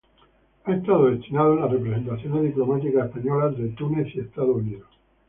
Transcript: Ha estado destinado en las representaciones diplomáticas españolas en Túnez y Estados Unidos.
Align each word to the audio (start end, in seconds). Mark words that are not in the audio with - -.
Ha 0.63 0.73
estado 0.73 1.11
destinado 1.11 1.53
en 1.53 1.61
las 1.61 1.69
representaciones 1.73 2.43
diplomáticas 2.45 3.05
españolas 3.05 3.53
en 3.59 3.75
Túnez 3.75 4.07
y 4.15 4.21
Estados 4.21 4.55
Unidos. 4.55 4.89